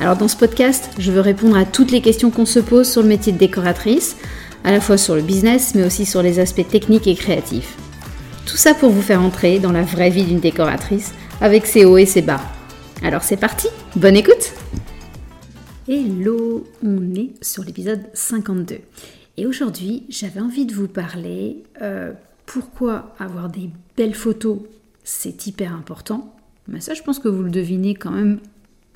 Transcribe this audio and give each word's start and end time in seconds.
Alors 0.00 0.16
dans 0.16 0.28
ce 0.28 0.36
podcast, 0.36 0.88
je 0.98 1.12
veux 1.12 1.20
répondre 1.20 1.58
à 1.58 1.66
toutes 1.66 1.90
les 1.90 2.00
questions 2.00 2.30
qu'on 2.30 2.46
se 2.46 2.58
pose 2.58 2.90
sur 2.90 3.02
le 3.02 3.08
métier 3.08 3.34
de 3.34 3.38
décoratrice, 3.38 4.16
à 4.64 4.72
la 4.72 4.80
fois 4.80 4.96
sur 4.96 5.14
le 5.14 5.20
business, 5.20 5.74
mais 5.74 5.84
aussi 5.84 6.06
sur 6.06 6.22
les 6.22 6.38
aspects 6.38 6.66
techniques 6.66 7.06
et 7.06 7.14
créatifs. 7.14 7.76
Tout 8.46 8.56
ça 8.56 8.72
pour 8.72 8.88
vous 8.88 9.02
faire 9.02 9.20
entrer 9.20 9.58
dans 9.58 9.72
la 9.72 9.82
vraie 9.82 10.08
vie 10.08 10.24
d'une 10.24 10.40
décoratrice, 10.40 11.12
avec 11.42 11.66
ses 11.66 11.84
hauts 11.84 11.98
et 11.98 12.06
ses 12.06 12.22
bas. 12.22 12.40
Alors 13.02 13.22
c'est 13.22 13.36
parti, 13.36 13.68
bonne 13.94 14.16
écoute 14.16 14.54
Hello, 15.86 16.66
on 16.82 17.14
est 17.14 17.32
sur 17.42 17.62
l'épisode 17.62 18.06
52. 18.14 18.78
Et 19.36 19.46
aujourd'hui, 19.46 20.04
j'avais 20.08 20.40
envie 20.40 20.64
de 20.64 20.72
vous 20.72 20.88
parler 20.88 21.62
euh, 21.82 22.12
pourquoi 22.46 23.14
avoir 23.18 23.50
des 23.50 23.68
belles 23.98 24.14
photos, 24.14 24.60
c'est 25.04 25.46
hyper 25.46 25.74
important. 25.74 26.34
Mais 26.68 26.80
ça, 26.80 26.94
je 26.94 27.02
pense 27.02 27.18
que 27.18 27.28
vous 27.28 27.42
le 27.42 27.50
devinez 27.50 27.94
quand 27.94 28.12
même 28.12 28.38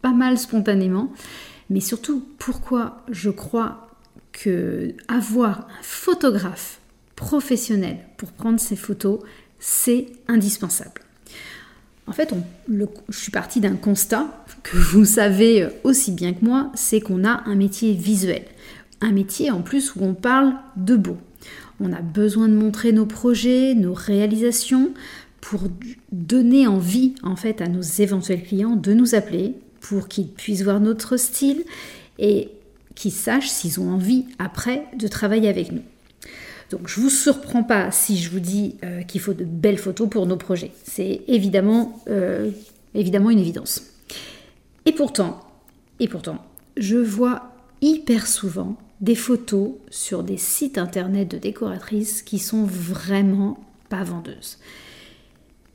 pas 0.05 0.13
mal 0.13 0.37
spontanément, 0.37 1.11
mais 1.71 1.81
surtout 1.81 2.23
pourquoi 2.39 3.03
je 3.11 3.31
crois 3.31 3.89
que 4.33 4.93
avoir 5.09 5.61
un 5.61 5.83
photographe 5.83 6.79
professionnel 7.17 7.97
pour 8.19 8.31
prendre 8.33 8.61
ces 8.61 8.77
photos, 8.77 9.21
c'est 9.59 10.09
indispensable. 10.29 11.01
En 12.07 12.13
fait, 12.13 12.35
je 12.69 13.19
suis 13.19 13.31
partie 13.31 13.61
d'un 13.61 13.77
constat 13.77 14.45
que 14.63 14.77
vous 14.93 15.07
savez 15.07 15.69
aussi 15.85 16.13
bien 16.13 16.35
que 16.35 16.45
moi, 16.45 16.71
c'est 16.75 17.01
qu'on 17.01 17.25
a 17.25 17.43
un 17.47 17.55
métier 17.55 17.95
visuel. 17.95 18.45
Un 19.01 19.13
métier 19.13 19.51
en 19.51 19.63
plus 19.63 19.97
où 19.97 20.05
on 20.05 20.13
parle 20.13 20.53
de 20.77 20.97
beau. 20.97 21.17
On 21.81 21.95
a 21.95 22.03
besoin 22.03 22.49
de 22.49 22.55
montrer 22.55 22.93
nos 22.93 23.07
projets, 23.07 23.75
nos 23.75 23.95
réalisations 23.95 24.93
pour 25.41 25.63
donner 26.13 26.67
envie 26.67 27.15
en 27.23 27.37
fait 27.37 27.63
à 27.63 27.69
nos 27.69 27.81
éventuels 27.81 28.43
clients 28.43 28.77
de 28.77 28.93
nous 28.93 29.15
appeler, 29.15 29.55
pour 29.89 30.09
qu'ils 30.09 30.29
puissent 30.29 30.63
voir 30.63 30.81
notre 30.81 31.19
style 31.19 31.63
et 32.19 32.49
qu'ils 32.95 33.13
sachent 33.13 33.51
s'ils 33.51 33.81
ont 33.81 33.91
envie 33.91 34.25
après 34.39 34.87
de 34.97 35.07
travailler 35.09 35.49
avec 35.49 35.73
nous. 35.73 35.83
Donc 36.71 36.89
je 36.89 36.99
ne 36.99 37.05
vous 37.05 37.11
surprends 37.11 37.63
pas 37.63 37.91
si 37.91 38.17
je 38.17 38.31
vous 38.31 38.41
dis 38.41 38.77
euh, 38.83 39.03
qu'il 39.03 39.21
faut 39.21 39.35
de 39.35 39.45
belles 39.45 39.79
photos 39.79 40.09
pour 40.09 40.27
nos 40.27 40.39
projets. 40.39 40.73
C'est 40.85 41.21
évidemment, 41.29 42.01
euh, 42.09 42.51
évidemment 42.95 43.29
une 43.29 43.39
évidence. 43.39 43.83
Et 44.87 44.93
pourtant, 44.93 45.41
et 46.01 46.09
pourtant, 46.09 46.39
je 46.79 46.97
vois 46.97 47.53
hyper 47.83 48.27
souvent 48.27 48.79
des 49.03 49.15
photos 49.15 49.73
sur 49.91 50.23
des 50.23 50.39
sites 50.39 50.79
internet 50.79 51.31
de 51.31 51.37
décoratrices 51.37 52.23
qui 52.23 52.39
sont 52.39 52.65
vraiment 52.65 53.63
pas 53.91 54.03
vendeuses. 54.03 54.57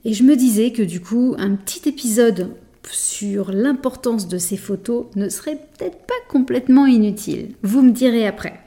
Et 0.04 0.14
je 0.14 0.24
me 0.24 0.36
disais 0.36 0.72
que 0.72 0.82
du 0.82 1.00
coup, 1.00 1.36
un 1.38 1.56
petit 1.56 1.88
épisode 1.88 2.56
sur 2.90 3.52
l'importance 3.52 4.28
de 4.28 4.38
ces 4.38 4.58
photos 4.58 5.08
ne 5.16 5.30
serait 5.30 5.58
peut-être 5.78 6.00
pas 6.06 6.14
complètement 6.30 6.86
inutile. 6.86 7.54
Vous 7.62 7.82
me 7.82 7.92
direz 7.92 8.26
après. 8.26 8.60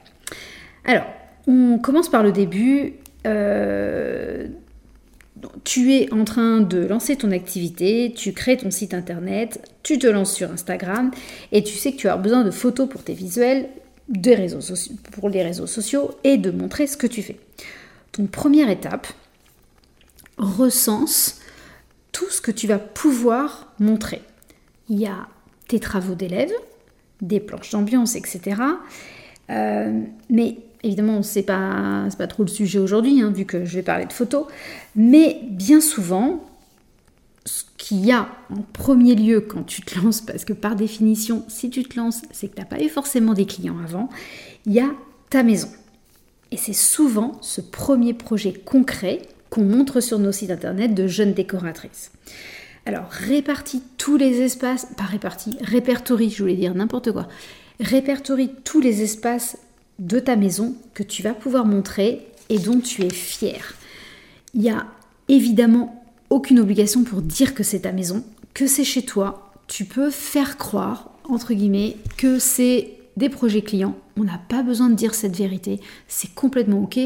Alors, 0.85 1.05
on 1.47 1.77
commence 1.77 2.09
par 2.09 2.23
le 2.23 2.31
début. 2.31 2.93
Euh, 3.25 4.47
tu 5.63 5.93
es 5.93 6.11
en 6.13 6.23
train 6.23 6.61
de 6.61 6.85
lancer 6.85 7.15
ton 7.15 7.31
activité, 7.31 8.13
tu 8.15 8.33
crées 8.33 8.57
ton 8.57 8.71
site 8.71 8.93
internet, 8.93 9.59
tu 9.83 9.99
te 9.99 10.07
lances 10.07 10.33
sur 10.33 10.51
Instagram 10.51 11.11
et 11.51 11.63
tu 11.63 11.75
sais 11.75 11.91
que 11.91 11.97
tu 11.97 12.07
as 12.07 12.17
besoin 12.17 12.43
de 12.43 12.51
photos 12.51 12.87
pour 12.87 13.03
tes 13.03 13.13
visuels, 13.13 13.67
pour 15.11 15.29
les 15.29 15.43
réseaux 15.43 15.67
sociaux 15.67 16.11
et 16.23 16.37
de 16.37 16.51
montrer 16.51 16.87
ce 16.87 16.97
que 16.97 17.07
tu 17.07 17.21
fais. 17.21 17.37
Donc 18.17 18.29
première 18.31 18.69
étape, 18.69 19.07
recense 20.37 21.39
tout 22.13 22.29
ce 22.29 22.39
que 22.39 22.51
tu 22.51 22.67
vas 22.67 22.79
pouvoir 22.79 23.73
montrer. 23.79 24.21
Il 24.87 24.97
y 24.97 25.07
a 25.07 25.27
tes 25.67 25.81
travaux 25.81 26.15
d'élèves, 26.15 26.53
des 27.21 27.41
planches 27.41 27.71
d'ambiance, 27.71 28.15
etc. 28.15 28.61
Euh, 29.49 30.01
mais 30.29 30.57
évidemment, 30.83 31.21
ce 31.23 31.39
n'est 31.39 31.45
pas, 31.45 32.27
trop 32.27 32.43
le 32.43 32.49
sujet 32.49 32.79
aujourd'hui, 32.79 33.21
hein, 33.21 33.31
vu 33.31 33.45
que 33.45 33.65
je 33.65 33.75
vais 33.75 33.83
parler 33.83 34.05
de 34.05 34.13
photos. 34.13 34.45
Mais 34.95 35.41
bien 35.49 35.81
souvent, 35.81 36.45
ce 37.45 37.63
qu'il 37.77 38.05
y 38.05 38.11
a 38.11 38.29
en 38.49 38.61
premier 38.61 39.15
lieu 39.15 39.41
quand 39.41 39.63
tu 39.63 39.81
te 39.81 39.99
lances, 39.99 40.21
parce 40.21 40.45
que 40.45 40.53
par 40.53 40.75
définition, 40.75 41.43
si 41.47 41.69
tu 41.69 41.83
te 41.83 41.97
lances, 41.99 42.21
c'est 42.31 42.47
que 42.47 42.55
tu 42.55 42.61
n'as 42.61 42.67
pas 42.67 42.81
eu 42.81 42.89
forcément 42.89 43.33
des 43.33 43.45
clients 43.45 43.79
avant, 43.83 44.09
il 44.65 44.73
y 44.73 44.79
a 44.79 44.91
ta 45.29 45.43
maison. 45.43 45.69
Et 46.51 46.57
c'est 46.57 46.73
souvent 46.73 47.33
ce 47.41 47.61
premier 47.61 48.13
projet 48.13 48.53
concret 48.53 49.23
qu'on 49.53 49.63
montre 49.63 50.01
sur 50.01 50.17
nos 50.17 50.31
sites 50.31 50.49
internet 50.49 50.95
de 50.95 51.05
jeunes 51.05 51.33
décoratrices. 51.33 52.11
Alors, 52.87 53.07
répartis 53.11 53.83
tous 53.99 54.17
les 54.17 54.41
espaces, 54.41 54.87
pas 54.97 55.03
répartis, 55.03 55.55
répertorie, 55.61 56.31
je 56.31 56.41
voulais 56.41 56.55
dire 56.55 56.73
n'importe 56.73 57.11
quoi. 57.11 57.27
Répertorie 57.79 58.49
tous 58.63 58.81
les 58.81 59.03
espaces 59.03 59.59
de 59.99 60.17
ta 60.17 60.35
maison 60.35 60.73
que 60.95 61.03
tu 61.03 61.21
vas 61.21 61.35
pouvoir 61.35 61.67
montrer 61.67 62.25
et 62.49 62.57
dont 62.57 62.79
tu 62.79 63.03
es 63.03 63.13
fier. 63.13 63.75
Il 64.55 64.61
n'y 64.61 64.71
a 64.71 64.87
évidemment 65.29 66.03
aucune 66.31 66.59
obligation 66.59 67.03
pour 67.03 67.21
dire 67.21 67.53
que 67.53 67.61
c'est 67.61 67.81
ta 67.81 67.91
maison, 67.91 68.23
que 68.55 68.65
c'est 68.65 68.83
chez 68.83 69.03
toi. 69.03 69.53
Tu 69.67 69.85
peux 69.85 70.09
faire 70.09 70.57
croire, 70.57 71.11
entre 71.25 71.53
guillemets, 71.53 71.97
que 72.17 72.39
c'est 72.39 72.95
des 73.17 73.29
projets 73.29 73.61
clients. 73.61 73.95
On 74.17 74.23
n'a 74.23 74.39
pas 74.49 74.63
besoin 74.63 74.89
de 74.89 74.95
dire 74.95 75.13
cette 75.13 75.35
vérité. 75.35 75.79
C'est 76.07 76.33
complètement 76.33 76.83
ok. 76.83 76.99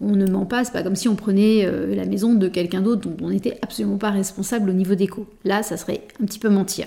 On 0.00 0.12
ne 0.12 0.26
ment 0.26 0.46
pas. 0.46 0.64
C'est 0.64 0.72
pas 0.72 0.82
comme 0.82 0.96
si 0.96 1.08
on 1.08 1.16
prenait 1.16 1.64
euh, 1.64 1.94
la 1.94 2.04
maison 2.04 2.34
de 2.34 2.48
quelqu'un 2.48 2.80
d'autre 2.80 3.08
dont 3.08 3.16
on 3.26 3.30
n'était 3.30 3.58
absolument 3.62 3.98
pas 3.98 4.10
responsable 4.10 4.70
au 4.70 4.72
niveau 4.72 4.94
déco. 4.94 5.26
Là, 5.44 5.62
ça 5.62 5.76
serait 5.76 6.02
un 6.22 6.26
petit 6.26 6.38
peu 6.38 6.48
mentir. 6.48 6.86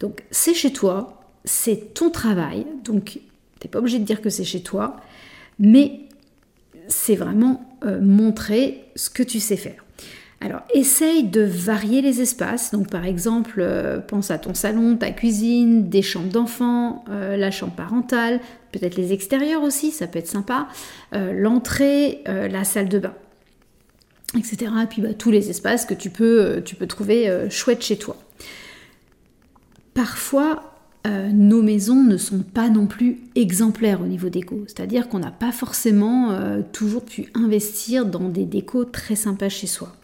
Donc, 0.00 0.24
c'est 0.30 0.54
chez 0.54 0.72
toi. 0.72 1.22
C'est 1.44 1.94
ton 1.94 2.10
travail. 2.10 2.66
Donc, 2.84 3.20
t'es 3.60 3.68
pas 3.68 3.78
obligé 3.78 3.98
de 3.98 4.04
dire 4.04 4.20
que 4.20 4.30
c'est 4.30 4.44
chez 4.44 4.62
toi. 4.62 4.96
Mais 5.58 6.00
c'est 6.88 7.16
vraiment 7.16 7.78
euh, 7.84 8.00
montrer 8.00 8.84
ce 8.96 9.10
que 9.10 9.22
tu 9.22 9.40
sais 9.40 9.56
faire. 9.56 9.84
Alors, 10.40 10.60
essaye 10.72 11.24
de 11.24 11.40
varier 11.40 12.00
les 12.00 12.20
espaces. 12.20 12.70
Donc, 12.70 12.88
par 12.88 13.04
exemple, 13.04 13.58
euh, 13.58 13.98
pense 13.98 14.30
à 14.30 14.38
ton 14.38 14.54
salon, 14.54 14.96
ta 14.96 15.10
cuisine, 15.10 15.88
des 15.88 16.02
chambres 16.02 16.30
d'enfants, 16.30 17.04
euh, 17.10 17.36
la 17.36 17.50
chambre 17.50 17.72
parentale, 17.74 18.40
peut-être 18.70 18.96
les 18.96 19.12
extérieurs 19.12 19.62
aussi, 19.62 19.90
ça 19.90 20.06
peut 20.06 20.20
être 20.20 20.28
sympa, 20.28 20.68
euh, 21.12 21.32
l'entrée, 21.32 22.22
la 22.26 22.62
salle 22.62 22.88
de 22.88 23.00
bain, 23.00 23.14
etc. 24.36 24.70
Et 24.84 24.86
puis, 24.86 25.02
bah, 25.02 25.14
tous 25.14 25.32
les 25.32 25.50
espaces 25.50 25.84
que 25.84 25.94
tu 25.94 26.10
peux, 26.10 26.62
tu 26.64 26.76
peux 26.76 26.86
trouver 26.86 27.48
chouettes 27.50 27.82
chez 27.82 27.98
toi. 27.98 28.16
Parfois, 29.94 30.67
nos 31.06 31.62
maisons 31.62 32.02
ne 32.02 32.16
sont 32.16 32.40
pas 32.40 32.68
non 32.68 32.86
plus 32.86 33.18
exemplaires 33.34 34.02
au 34.02 34.06
niveau 34.06 34.28
déco. 34.28 34.64
C'est-à-dire 34.66 35.08
qu'on 35.08 35.20
n'a 35.20 35.30
pas 35.30 35.52
forcément 35.52 36.38
toujours 36.72 37.04
pu 37.04 37.28
investir 37.34 38.04
dans 38.04 38.28
des 38.28 38.44
décos 38.44 38.84
très 38.84 39.16
sympas 39.16 39.48
chez 39.48 39.66
soi. 39.66 39.94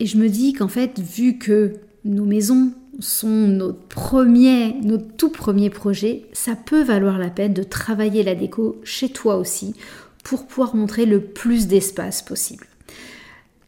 Et 0.00 0.06
je 0.06 0.16
me 0.16 0.28
dis 0.28 0.52
qu'en 0.52 0.68
fait, 0.68 1.00
vu 1.00 1.38
que 1.38 1.74
nos 2.04 2.24
maisons 2.24 2.72
sont 3.00 3.48
nos 3.48 3.72
premiers, 3.72 4.74
nos 4.82 4.98
tout 4.98 5.30
premiers 5.30 5.70
projets, 5.70 6.26
ça 6.32 6.54
peut 6.54 6.82
valoir 6.82 7.18
la 7.18 7.30
peine 7.30 7.54
de 7.54 7.62
travailler 7.62 8.22
la 8.22 8.34
déco 8.34 8.80
chez 8.84 9.08
toi 9.08 9.36
aussi 9.36 9.74
pour 10.22 10.46
pouvoir 10.46 10.76
montrer 10.76 11.06
le 11.06 11.20
plus 11.20 11.66
d'espace 11.66 12.22
possible. 12.22 12.66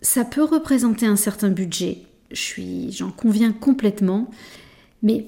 Ça 0.02 0.24
peut 0.24 0.44
représenter 0.44 1.06
un 1.06 1.16
certain 1.16 1.50
budget, 1.50 1.98
j'en 2.32 3.10
conviens 3.10 3.52
complètement, 3.52 4.30
mais 5.02 5.26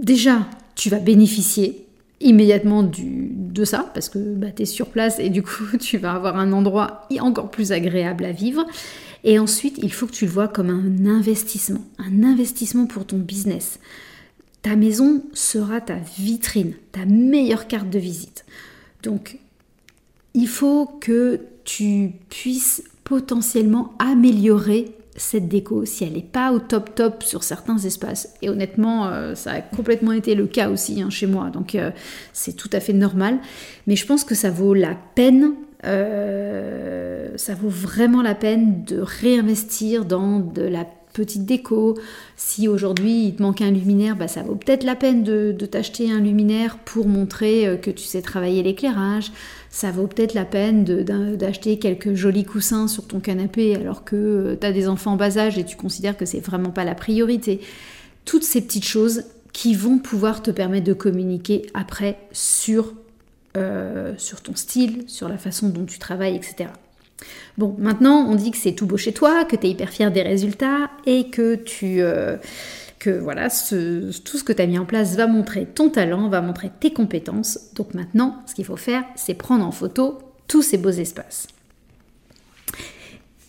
déjà, 0.00 0.46
tu 0.74 0.90
vas 0.90 0.98
bénéficier 0.98 1.86
immédiatement 2.20 2.82
de 2.82 3.64
ça, 3.64 3.90
parce 3.92 4.08
que 4.08 4.18
bah, 4.18 4.48
tu 4.54 4.62
es 4.62 4.66
sur 4.66 4.88
place 4.88 5.18
et 5.18 5.28
du 5.28 5.42
coup 5.42 5.64
tu 5.80 5.98
vas 5.98 6.12
avoir 6.12 6.36
un 6.36 6.52
endroit 6.52 7.06
encore 7.20 7.50
plus 7.50 7.72
agréable 7.72 8.24
à 8.24 8.32
vivre. 8.32 8.64
Et 9.24 9.38
ensuite, 9.38 9.78
il 9.82 9.92
faut 9.92 10.06
que 10.06 10.12
tu 10.12 10.26
le 10.26 10.30
vois 10.30 10.46
comme 10.46 10.70
un 10.70 11.06
investissement, 11.10 11.84
un 11.98 12.22
investissement 12.22 12.86
pour 12.86 13.06
ton 13.06 13.18
business. 13.18 13.80
Ta 14.62 14.76
maison 14.76 15.22
sera 15.32 15.80
ta 15.80 15.96
vitrine, 16.18 16.74
ta 16.92 17.04
meilleure 17.06 17.66
carte 17.66 17.90
de 17.90 17.98
visite. 17.98 18.44
Donc, 19.02 19.38
il 20.34 20.48
faut 20.48 20.86
que 20.86 21.40
tu 21.64 22.12
puisses 22.28 22.84
potentiellement 23.04 23.94
améliorer 23.98 24.94
cette 25.16 25.48
déco, 25.48 25.84
si 25.84 26.04
elle 26.04 26.12
n'est 26.12 26.22
pas 26.22 26.52
au 26.52 26.58
top 26.58 26.94
top 26.94 27.22
sur 27.22 27.42
certains 27.42 27.78
espaces, 27.78 28.34
et 28.42 28.48
honnêtement, 28.48 29.08
euh, 29.08 29.34
ça 29.34 29.52
a 29.52 29.60
complètement 29.60 30.12
été 30.12 30.34
le 30.34 30.46
cas 30.46 30.68
aussi 30.68 31.02
hein, 31.02 31.10
chez 31.10 31.26
moi, 31.26 31.50
donc 31.50 31.74
euh, 31.74 31.90
c'est 32.32 32.54
tout 32.54 32.70
à 32.72 32.80
fait 32.80 32.92
normal, 32.92 33.38
mais 33.86 33.96
je 33.96 34.06
pense 34.06 34.24
que 34.24 34.34
ça 34.34 34.50
vaut 34.50 34.74
la 34.74 34.96
peine, 35.14 35.54
euh, 35.84 37.30
ça 37.36 37.54
vaut 37.54 37.68
vraiment 37.68 38.22
la 38.22 38.34
peine 38.34 38.84
de 38.84 38.98
réinvestir 38.98 40.04
dans 40.04 40.40
de 40.40 40.62
la 40.62 40.86
petite 41.16 41.46
déco. 41.46 41.96
Si 42.36 42.68
aujourd'hui 42.68 43.26
il 43.26 43.36
te 43.36 43.42
manque 43.42 43.62
un 43.62 43.70
luminaire, 43.70 44.16
bah, 44.16 44.28
ça 44.28 44.42
vaut 44.42 44.54
peut-être 44.54 44.84
la 44.84 44.94
peine 44.94 45.22
de, 45.24 45.52
t'acheter 45.66 46.12
un 46.12 46.20
luminaire 46.20 46.78
pour 46.78 47.08
montrer 47.08 47.66
euh, 47.66 47.76
que 47.76 47.90
tu 47.90 48.04
sais 48.04 48.22
travailler 48.22 48.62
l'éclairage. 48.62 49.32
Ça 49.70 49.90
vaut 49.90 50.06
peut-être 50.06 50.34
la 50.34 50.44
peine 50.44 50.84
d'acheter 50.84 51.78
quelques 51.78 52.14
jolis 52.14 52.44
coussins 52.44 52.86
sur 52.86 53.06
ton 53.06 53.20
canapé 53.20 53.74
alors 53.74 54.04
que 54.04 54.16
euh, 54.16 54.56
tu 54.60 54.66
as 54.66 54.72
des 54.72 54.88
enfants 54.88 55.12
en 55.12 55.16
bas 55.16 55.38
âge 55.38 55.58
et 55.58 55.64
tu 55.64 55.76
considères 55.76 56.16
que 56.16 56.26
c'est 56.26 56.40
vraiment 56.40 56.70
pas 56.70 56.84
la 56.84 56.94
priorité. 56.94 57.60
Toutes 58.24 58.44
ces 58.44 58.60
petites 58.60 58.84
choses 58.84 59.24
qui 59.52 59.74
vont 59.74 59.98
pouvoir 59.98 60.42
te 60.42 60.50
permettre 60.50 60.86
de 60.86 60.92
communiquer 60.92 61.62
après 61.72 62.18
sur, 62.32 62.92
euh, 63.56 64.12
sur 64.18 64.42
ton 64.42 64.54
style, 64.54 65.04
sur 65.06 65.28
la 65.28 65.38
façon 65.38 65.70
dont 65.70 65.86
tu 65.86 65.98
travailles, 65.98 66.36
etc. 66.36 66.68
Bon, 67.58 67.74
maintenant, 67.78 68.26
on 68.28 68.34
dit 68.34 68.50
que 68.50 68.58
c'est 68.58 68.72
tout 68.72 68.86
beau 68.86 68.96
chez 68.96 69.12
toi, 69.12 69.44
que 69.44 69.56
tu 69.56 69.66
es 69.66 69.70
hyper 69.70 69.90
fier 69.90 70.10
des 70.10 70.22
résultats 70.22 70.90
et 71.06 71.30
que 71.30 71.54
tu. 71.54 72.00
Euh, 72.00 72.36
que 72.98 73.10
voilà, 73.10 73.48
tout 73.50 74.38
ce 74.38 74.42
que 74.42 74.52
tu 74.52 74.62
as 74.62 74.66
mis 74.66 74.78
en 74.78 74.86
place 74.86 75.16
va 75.16 75.26
montrer 75.26 75.66
ton 75.66 75.90
talent, 75.90 76.28
va 76.28 76.40
montrer 76.40 76.70
tes 76.80 76.92
compétences. 76.92 77.58
Donc 77.74 77.94
maintenant, 77.94 78.42
ce 78.46 78.54
qu'il 78.54 78.64
faut 78.64 78.76
faire, 78.76 79.04
c'est 79.16 79.34
prendre 79.34 79.64
en 79.64 79.70
photo 79.70 80.18
tous 80.48 80.62
ces 80.62 80.78
beaux 80.78 80.90
espaces. 80.90 81.46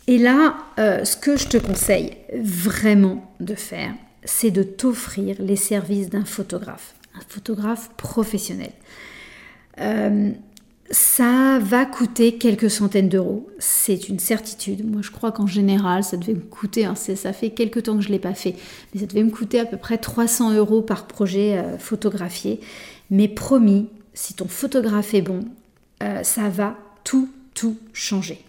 Et 0.07 0.17
là, 0.17 0.57
euh, 0.79 1.03
ce 1.05 1.17
que 1.17 1.37
je 1.37 1.47
te 1.47 1.57
conseille 1.57 2.17
vraiment 2.33 3.33
de 3.39 3.55
faire, 3.55 3.93
c'est 4.23 4.51
de 4.51 4.63
t'offrir 4.63 5.35
les 5.39 5.55
services 5.55 6.09
d'un 6.09 6.25
photographe, 6.25 6.95
un 7.15 7.23
photographe 7.27 7.89
professionnel. 7.97 8.71
Euh, 9.79 10.31
ça 10.89 11.59
va 11.59 11.85
coûter 11.85 12.37
quelques 12.37 12.71
centaines 12.71 13.09
d'euros, 13.09 13.49
c'est 13.59 14.07
une 14.07 14.19
certitude. 14.19 14.89
Moi, 14.89 15.01
je 15.01 15.11
crois 15.11 15.33
qu'en 15.33 15.47
général, 15.47 16.03
ça 16.03 16.15
devait 16.15 16.33
me 16.33 16.39
coûter, 16.39 16.85
hein, 16.85 16.95
ça 16.95 17.33
fait 17.33 17.49
quelques 17.49 17.83
temps 17.83 17.95
que 17.97 18.03
je 18.03 18.07
ne 18.07 18.13
l'ai 18.13 18.19
pas 18.19 18.33
fait, 18.33 18.55
mais 18.93 19.01
ça 19.01 19.05
devait 19.05 19.23
me 19.23 19.31
coûter 19.31 19.59
à 19.59 19.65
peu 19.65 19.77
près 19.77 19.97
300 19.97 20.53
euros 20.53 20.81
par 20.81 21.07
projet 21.07 21.57
euh, 21.57 21.77
photographié. 21.77 22.61
Mais 23.09 23.27
promis, 23.27 23.89
si 24.13 24.33
ton 24.33 24.47
photographe 24.47 25.13
est 25.13 25.21
bon, 25.21 25.41
euh, 26.03 26.23
ça 26.23 26.47
va 26.49 26.77
tout, 27.03 27.29
tout 27.53 27.77
changer. 27.91 28.39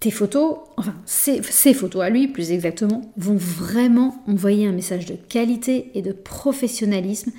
Tes 0.00 0.10
photos, 0.10 0.56
enfin, 0.76 0.94
ces, 1.06 1.42
ces 1.42 1.74
photos 1.74 2.02
à 2.02 2.10
lui, 2.10 2.26
plus 2.26 2.50
exactement, 2.50 3.12
vont 3.16 3.36
vraiment 3.36 4.22
envoyer 4.26 4.66
un 4.66 4.72
message 4.72 5.06
de 5.06 5.14
qualité 5.14 5.90
et 5.94 6.02
de 6.02 6.12
professionnalisme 6.12 7.30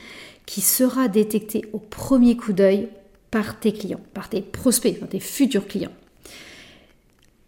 qui 0.46 0.62
sera 0.62 1.10
détecté 1.10 1.66
au 1.74 1.80
premier 1.80 2.38
coup 2.38 2.54
d'œil 2.54 2.88
par 3.32 3.60
tes 3.60 3.74
clients, 3.74 4.02
par 4.14 4.30
tes 4.30 4.42
prospects, 4.42 5.00
par 5.00 5.10
tes 5.10 5.20
futurs 5.20 5.68
clients. 5.68 5.92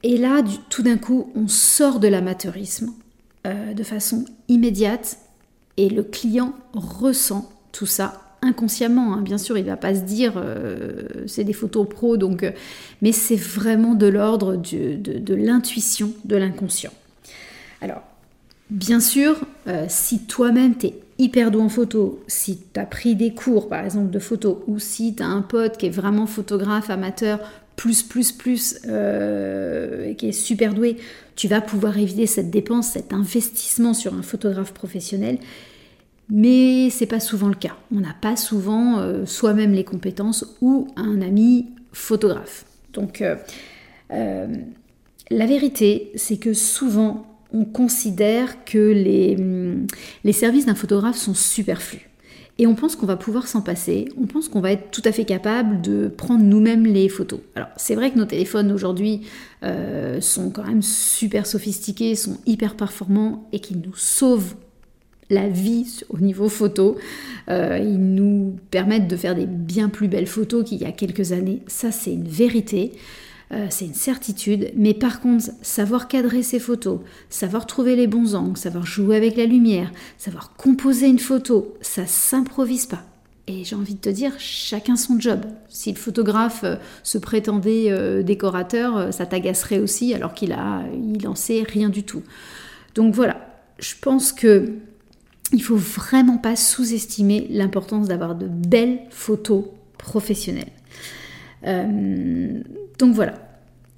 Et 0.04 0.18
là, 0.18 0.42
tout 0.70 0.84
d'un 0.84 0.98
coup, 0.98 1.32
on 1.36 1.48
sort 1.48 2.00
de 2.00 2.08
l'amateurisme 2.08 2.94
euh, 3.46 3.74
de 3.74 3.84
façon 3.84 4.26
immédiate 4.48 5.18
et 5.78 5.90
le 5.90 6.04
client 6.04 6.54
ressent 6.74 7.50
tout 7.72 7.86
ça 7.86 8.22
inconsciemment. 8.42 9.14
Hein. 9.14 9.22
Bien 9.22 9.38
sûr, 9.38 9.58
il 9.58 9.66
ne 9.66 9.70
va 9.70 9.78
pas 9.78 9.94
se 9.94 10.02
dire 10.02 10.34
euh, 10.38 11.04
c'est 11.28 11.44
des 11.44 11.54
photos 11.54 11.88
pro, 11.88 12.16
donc, 12.16 12.44
euh, 12.44 12.52
mais 13.02 13.12
c'est 13.12 13.36
vraiment 13.36 13.94
de 13.94 14.08
l'ordre 14.08 14.56
de, 14.56 15.34
l'intuition, 15.34 16.14
de 16.24 16.38
l'inconscient. 16.38 16.94
Alors, 17.82 18.04
bien 18.70 19.00
sûr, 19.00 19.40
si 19.88 20.26
toi-même 20.26 20.78
tu 20.78 20.88
es 20.88 20.94
hyper 21.20 21.52
doux 21.52 21.62
en 21.62 21.70
photo, 21.70 22.24
si 22.28 22.60
tu 22.74 22.80
as 22.80 22.86
pris 22.86 23.16
des 23.16 23.34
cours 23.34 23.70
par 23.70 23.84
exemple 23.84 24.10
de 24.10 24.20
photo, 24.20 24.64
ou 24.68 24.80
si 24.80 25.14
tu 25.14 25.22
as 25.22 25.28
un 25.28 25.42
pote 25.42 25.78
qui 25.78 25.86
est 25.86 25.92
vraiment 25.92 26.26
photographe 26.26 26.90
amateur, 26.90 27.40
plus, 27.76 28.04
plus, 28.04 28.34
plus, 28.34 28.80
euh, 28.88 30.14
qui 30.16 30.28
est 30.30 30.34
super 30.34 30.74
doué, 30.74 30.98
tu 31.38 31.48
vas 31.48 31.62
pouvoir 31.62 31.98
éviter 31.98 32.26
cette 32.26 32.50
dépense, 32.50 32.90
cet 32.90 33.14
investissement 33.14 33.94
sur 33.94 34.14
un 34.14 34.22
photographe 34.22 34.74
professionnel. 34.74 35.38
Mais 36.30 36.90
c'est 36.90 37.06
pas 37.06 37.22
souvent 37.22 37.48
le 37.48 37.56
cas. 37.56 37.78
On 37.96 38.02
n'a 38.02 38.16
pas 38.20 38.36
souvent 38.36 39.00
euh, 39.00 39.26
soi-même 39.26 39.72
les 39.72 39.86
compétences 39.86 40.58
ou 40.62 40.90
un 40.98 41.22
ami 41.22 41.70
photographe. 41.94 42.66
Donc, 42.92 43.22
euh, 43.22 44.48
la 45.32 45.46
vérité, 45.46 46.12
c'est 46.16 46.38
que 46.38 46.54
souvent, 46.54 47.29
on 47.52 47.66
considère 47.66 48.64
que 48.66 48.78
les, 48.78 49.36
hum, 49.38 49.88
les 50.24 50.34
services 50.34 50.66
d'un 50.66 50.76
photographe 50.76 51.18
sont 51.18 51.34
superflus. 51.34 52.10
Et 52.60 52.68
on 52.68 52.76
pense 52.76 52.98
qu'on 52.98 53.06
va 53.06 53.16
pouvoir 53.16 53.48
s'en 53.48 53.62
passer, 53.62 54.10
on 54.22 54.28
pense 54.28 54.50
qu'on 54.50 54.60
va 54.60 54.74
être 54.74 54.92
tout 54.92 55.02
à 55.06 55.14
fait 55.14 55.24
capable 55.24 55.80
de 55.80 56.10
prendre 56.10 56.44
nous-mêmes 56.44 56.86
les 56.86 57.08
photos. 57.08 57.40
Alors 57.56 57.70
c'est 57.78 57.96
vrai 57.96 58.12
que 58.12 58.18
nos 58.18 58.26
téléphones 58.26 58.74
aujourd'hui 58.74 59.22
euh, 59.64 60.20
sont 60.20 60.52
quand 60.52 60.66
même 60.66 60.82
super 60.82 61.48
sophistiqués, 61.48 62.16
sont 62.16 62.38
hyper 62.46 62.76
performants 62.76 63.48
et 63.54 63.62
qu'ils 63.62 63.80
nous 63.80 63.96
sauvent 63.96 64.56
la 65.30 65.48
vie 65.48 66.02
au 66.10 66.18
niveau 66.18 66.50
photo. 66.50 66.98
Euh, 67.48 67.80
ils 67.82 67.98
nous 67.98 68.58
permettent 68.72 69.08
de 69.08 69.16
faire 69.16 69.36
des 69.36 69.46
bien 69.46 69.88
plus 69.88 70.10
belles 70.10 70.28
photos 70.28 70.68
qu'il 70.68 70.80
y 70.80 70.86
a 70.86 70.92
quelques 70.92 71.32
années. 71.32 71.62
Ça 71.68 71.94
c'est 71.94 72.12
une 72.12 72.28
vérité. 72.28 72.92
Euh, 73.52 73.66
c'est 73.70 73.86
une 73.86 73.96
certitude. 73.96 74.72
Mais 74.76 74.94
par 74.94 75.22
contre, 75.22 75.46
savoir 75.62 76.08
cadrer 76.08 76.44
ses 76.44 76.60
photos, 76.60 77.00
savoir 77.30 77.66
trouver 77.66 77.96
les 77.96 78.08
bons 78.08 78.36
angles, 78.36 78.58
savoir 78.58 78.86
jouer 78.86 79.16
avec 79.16 79.38
la 79.38 79.46
lumière, 79.46 79.92
savoir 80.18 80.56
composer 80.56 81.08
une 81.08 81.20
photo, 81.20 81.76
ça 81.82 82.06
s'improvise 82.06 82.86
pas. 82.86 83.04
Et 83.48 83.64
j'ai 83.64 83.76
envie 83.76 83.96
de 83.96 84.00
te 84.00 84.10
dire, 84.10 84.34
chacun 84.38 84.96
son 84.96 85.20
job. 85.20 85.42
Si 85.68 85.92
le 85.92 85.98
photographe 85.98 86.64
euh, 86.64 86.76
se 87.02 87.18
prétendait 87.18 87.88
euh, 87.90 88.22
décorateur, 88.22 89.12
ça 89.12 89.26
t'agacerait 89.26 89.80
aussi 89.80 90.14
alors 90.14 90.36
qu'il 90.36 90.52
a, 90.52 90.84
il 90.94 91.28
en 91.28 91.36
sait 91.36 91.64
rien 91.68 91.90
du 91.90 92.04
tout. 92.04 92.22
Donc 92.94 93.16
voilà, 93.16 93.38
je 93.80 93.96
pense 94.00 94.32
que 94.32 94.74
il 95.52 95.64
faut 95.64 95.78
vraiment 95.78 96.38
pas 96.38 96.56
sous-estimer 96.56 97.48
l'importance 97.50 98.08
d'avoir 98.08 98.36
de 98.36 98.46
belles 98.48 99.00
photos 99.10 99.66
professionnelles. 99.98 100.70
Donc 103.00 103.16
voilà. 103.16 103.34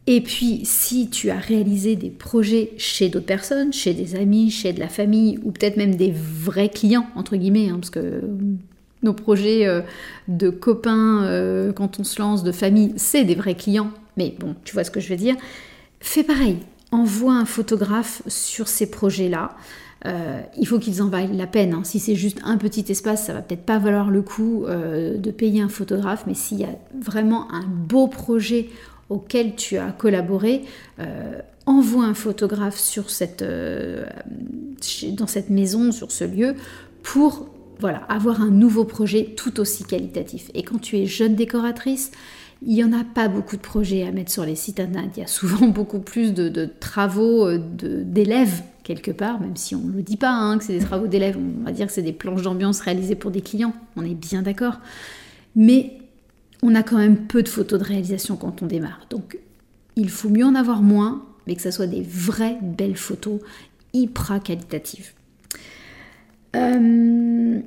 Et 0.08 0.22
puis, 0.22 0.62
si 0.64 1.10
tu 1.10 1.30
as 1.30 1.38
réalisé 1.38 1.96
des 1.96 2.10
projets 2.10 2.72
chez 2.78 3.10
d'autres 3.10 3.26
personnes, 3.26 3.72
chez 3.72 3.94
des 3.94 4.16
amis, 4.16 4.50
chez 4.50 4.74
de 4.74 4.80
la 4.80 4.88
famille, 4.88 5.40
ou 5.44 5.52
peut-être 5.52 5.78
même 5.78 5.96
des 5.96 6.12
vrais 6.12 6.70
clients, 6.70 7.06
entre 7.16 7.36
guillemets, 7.36 7.70
hein, 7.70 7.76
parce 7.76 7.92
que 7.92 8.22
nos 9.04 9.14
projets 9.14 9.68
euh, 9.68 9.82
de 10.28 10.50
copains, 10.50 11.24
euh, 11.24 11.72
quand 11.72 12.00
on 12.00 12.04
se 12.04 12.20
lance, 12.20 12.44
de 12.44 12.52
famille, 12.52 12.94
c'est 12.98 13.24
des 13.24 13.36
vrais 13.36 13.56
clients. 13.56 13.92
Mais 14.18 14.36
bon, 14.40 14.56
tu 14.64 14.74
vois 14.74 14.84
ce 14.84 14.92
que 14.92 15.00
je 15.00 15.10
veux 15.10 15.16
dire. 15.16 15.36
Fais 16.00 16.24
pareil. 16.24 16.58
Envoie 16.92 17.34
un 17.34 17.46
photographe 17.46 18.22
sur 18.28 18.68
ces 18.68 18.90
projets-là. 18.90 19.56
Euh, 20.08 20.42
il 20.58 20.68
faut 20.68 20.80
qu'ils 20.80 21.02
en 21.04 21.10
valent 21.10 21.34
la 21.34 21.48
peine. 21.48 21.74
Hein. 21.74 21.84
Si 21.84 22.00
c'est 22.00 22.16
juste 22.16 22.40
un 22.44 22.58
petit 22.58 22.86
espace, 22.90 23.26
ça 23.26 23.34
va 23.34 23.42
peut-être 23.42 23.66
pas 23.66 23.78
valoir 23.78 24.10
le 24.10 24.24
coup 24.24 24.66
de 24.68 25.32
payer 25.32 25.62
un 25.62 25.70
photographe, 25.70 26.24
mais 26.28 26.34
s'il 26.34 26.60
y 26.60 26.64
a 26.64 26.76
vraiment 27.00 27.52
un 27.54 27.64
beau 27.66 28.08
projet 28.08 28.68
auquel 29.12 29.56
tu 29.56 29.78
as 29.78 29.92
collaboré, 29.92 30.62
euh, 31.00 31.40
envoie 31.66 32.06
un 32.06 32.14
photographe 32.14 32.82
euh, 33.42 34.06
dans 35.12 35.28
cette 35.28 35.50
maison, 35.50 35.92
sur 35.92 36.12
ce 36.12 36.24
lieu, 36.24 36.56
pour 37.04 37.50
voilà, 37.80 37.98
avoir 38.10 38.42
un 38.42 38.52
nouveau 38.52 38.86
projet 38.86 39.34
tout 39.36 39.60
aussi 39.60 39.84
qualitatif. 39.84 40.50
Et 40.54 40.64
quand 40.64 40.80
tu 40.80 40.98
es 40.98 41.06
jeune 41.08 41.36
décoratrice, 41.36 42.12
il 42.66 42.74
n'y 42.74 42.84
en 42.84 42.94
a 42.94 43.04
pas 43.04 43.28
beaucoup 43.28 43.58
de 43.58 43.62
projets 43.62 44.04
à 44.04 44.12
mettre 44.12 44.32
sur 44.32 44.46
les 44.46 44.56
sites 44.56 44.80
internet. 44.80 45.12
Il 45.18 45.20
y 45.20 45.24
a 45.24 45.28
souvent 45.28 45.68
beaucoup 45.80 46.00
plus 46.00 46.34
de, 46.34 46.70
travaux 46.80 47.48
euh, 47.48 47.60
d'élèves 47.60 48.64
quelque 48.84 49.12
part, 49.12 49.42
même 49.42 49.58
si 49.58 49.76
on 49.76 49.82
ne 49.82 49.92
le 49.92 50.04
dit 50.04 50.18
pas 50.18 50.32
hein, 50.32 50.58
que 50.58 50.64
c'est 50.64 50.74
des 50.74 50.86
travaux 50.86 51.08
d'élèves, 51.08 51.38
on 51.38 51.66
va 51.66 51.72
dire 51.72 51.88
que 51.88 51.94
c'est 51.94 52.02
des 52.02 52.14
planches 52.14 52.44
d'ambiance 52.44 52.80
réalisées 52.80 53.16
pour 53.16 53.30
des 53.30 53.42
clients, 53.42 53.74
on 53.98 54.06
est 54.06 54.16
bien 54.16 54.42
d'accord. 54.42 54.80
Mais 55.56 56.01
on 56.62 56.76
a 56.76 56.84
quand 56.84 56.98
même 56.98 57.18
peu 57.18 57.44
de 57.44 57.50
photos 57.50 57.80
de 57.80 57.86
réalisation 57.86 58.36
quand 58.36 58.62
on 58.62 58.66
démarre. 58.66 59.06
Donc 59.10 59.38
il 59.96 60.10
faut 60.10 60.30
mieux 60.30 60.46
en 60.46 60.56
avoir 60.56 60.82
moins, 60.82 61.26
mais 61.48 61.56
que 61.56 61.62
ce 61.62 61.72
soit 61.72 61.88
des 61.88 62.02
vraies 62.02 62.58
belles 62.62 62.98
photos 62.98 63.40
hyper 63.94 64.42
qualitatives. 64.44 65.12
Euh, 66.56 67.60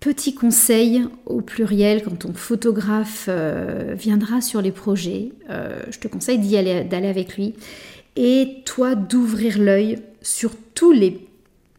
petit 0.00 0.34
conseil 0.34 1.04
au 1.26 1.40
pluriel 1.40 2.02
quand 2.02 2.18
ton 2.18 2.32
photographe 2.32 3.26
euh, 3.28 3.94
viendra 3.96 4.40
sur 4.40 4.60
les 4.60 4.72
projets, 4.72 5.32
euh, 5.50 5.80
je 5.90 5.98
te 5.98 6.08
conseille 6.08 6.38
d'y 6.38 6.56
aller, 6.56 6.84
d'aller 6.84 7.08
avec 7.08 7.36
lui 7.36 7.54
et 8.16 8.62
toi 8.64 8.94
d'ouvrir 8.94 9.58
l'œil 9.58 9.98
sur 10.20 10.52
tous 10.74 10.92
les 10.92 11.26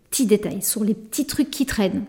petits 0.09 0.25
détails, 0.25 0.61
sur 0.61 0.83
les 0.83 0.93
petits 0.93 1.25
trucs 1.25 1.51
qui 1.51 1.65
traînent. 1.65 2.05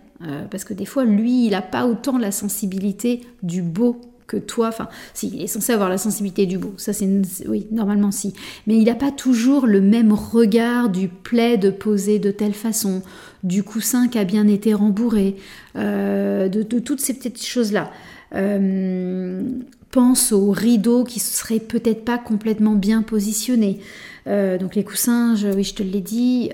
parce 0.51 0.65
que 0.65 0.73
des 0.73 0.87
fois, 0.87 1.05
lui, 1.05 1.47
il 1.47 1.51
n'a 1.51 1.61
pas 1.61 1.87
autant 1.87 2.17
la 2.17 2.31
sensibilité 2.31 3.21
du 3.43 3.61
beau 3.61 4.01
que 4.27 4.37
toi. 4.37 4.69
Enfin, 4.69 4.89
si, 5.13 5.29
il 5.29 5.43
est 5.43 5.47
censé 5.47 5.73
avoir 5.73 5.89
la 5.89 5.99
sensibilité 5.99 6.47
du 6.47 6.59
beau. 6.59 6.75
Ça, 6.77 6.93
c'est 6.93 7.09
oui, 7.47 7.67
normalement 7.71 8.11
si. 8.11 8.35
Mais 8.67 8.77
il 8.77 8.85
n'a 8.85 8.95
pas 8.95 9.11
toujours 9.11 9.67
le 9.67 9.81
même 9.81 10.13
regard 10.13 10.89
du 10.89 11.09
plaid 11.09 11.79
posé 11.79 12.19
de 12.19 12.31
telle 12.31 12.55
façon, 12.55 13.03
du 13.43 13.63
coussin 13.63 14.09
qui 14.09 14.19
a 14.19 14.25
bien 14.25 14.49
été 14.49 14.75
rembourré, 14.75 15.37
euh, 15.77 16.49
de, 16.49 16.63
toutes 16.79 17.01
ces 17.01 17.15
petites 17.15 17.45
choses-là. 17.45 17.91
Euh, 18.35 19.43
pense 19.91 20.33
aux 20.33 20.51
rideaux 20.51 21.05
qui 21.05 21.21
seraient 21.21 21.61
peut-être 21.61 22.05
pas 22.05 22.19
complètement 22.19 22.75
bien 22.75 23.03
positionnés. 23.03 23.79
Euh, 24.27 24.59
donc 24.59 24.75
les 24.75 24.83
coussins, 24.83 25.37
oui, 25.55 25.63
je 25.63 25.75
te 25.75 25.83
l'ai 25.85 26.01
dit. 26.01 26.51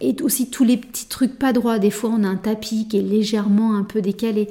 et 0.00 0.22
aussi 0.22 0.48
tous 0.48 0.64
les 0.64 0.78
petits 0.78 1.06
trucs 1.06 1.38
pas 1.38 1.52
droits. 1.52 1.78
Des 1.78 1.90
fois, 1.90 2.10
on 2.14 2.24
a 2.24 2.28
un 2.28 2.36
tapis 2.36 2.88
qui 2.88 2.98
est 2.98 3.02
légèrement 3.02 3.76
un 3.76 3.84
peu 3.84 4.00
décalé 4.00 4.48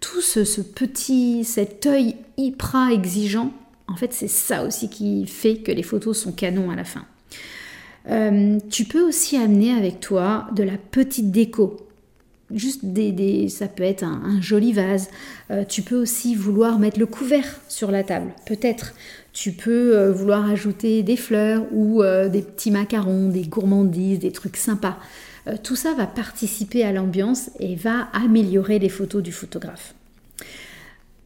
tout 0.00 0.20
ce, 0.20 0.60
petit, 0.60 1.44
cet 1.44 1.86
œil 1.86 2.16
hyper 2.36 2.88
exigeant, 2.90 3.52
en 3.86 3.96
fait, 3.96 4.12
c'est 4.12 4.28
ça 4.28 4.64
aussi 4.64 4.88
qui 4.88 5.26
fait 5.26 5.56
que 5.56 5.72
les 5.72 5.82
photos 5.82 6.18
sont 6.18 6.32
canons 6.32 6.70
à 6.70 6.76
la 6.76 6.84
fin. 6.84 7.04
Euh, 8.08 8.58
tu 8.70 8.84
peux 8.84 9.02
aussi 9.02 9.36
amener 9.36 9.72
avec 9.72 10.00
toi 10.00 10.46
de 10.54 10.62
la 10.62 10.78
petite 10.78 11.30
déco. 11.30 11.76
Juste 12.52 12.84
des, 12.84 13.48
ça 13.48 13.68
peut 13.68 13.82
être 13.82 14.02
un, 14.02 14.40
joli 14.40 14.72
vase. 14.72 15.08
Euh, 15.50 15.64
tu 15.64 15.82
peux 15.82 16.00
aussi 16.00 16.34
vouloir 16.34 16.78
mettre 16.78 16.98
le 16.98 17.06
couvert 17.06 17.60
sur 17.68 17.90
la 17.90 18.02
table, 18.02 18.32
peut-être. 18.46 18.94
Tu 19.32 19.52
peux 19.52 19.96
euh, 19.96 20.12
vouloir 20.12 20.48
ajouter 20.50 21.02
des 21.02 21.16
fleurs 21.16 21.64
ou 21.72 22.02
des 22.02 22.42
petits 22.42 22.70
macarons, 22.70 23.28
des 23.28 23.42
gourmandises, 23.42 24.18
des 24.18 24.32
trucs 24.32 24.56
sympas. 24.56 24.98
Euh, 25.46 25.56
tout 25.62 25.76
ça 25.76 25.94
va 25.94 26.06
participer 26.06 26.84
à 26.84 26.92
l'ambiance 26.92 27.50
et 27.58 27.74
va 27.74 28.08
améliorer 28.12 28.78
les 28.78 28.88
photos 28.88 29.22
du 29.22 29.32
photographe. 29.32 29.94